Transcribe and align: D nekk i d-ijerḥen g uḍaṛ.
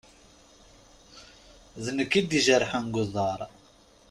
D 1.83 1.85
nekk 1.97 2.13
i 2.19 2.21
d-ijerḥen 2.23 2.85
g 2.93 2.95
uḍaṛ. 3.03 3.39